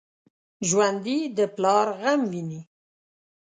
[0.67, 2.61] ژوندي د پلار غم ویني